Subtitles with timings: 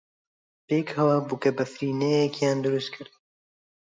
[0.67, 3.13] پێکەوە بووکەبەفرینەیەکیان دروست کرد.